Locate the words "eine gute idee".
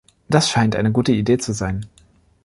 0.75-1.37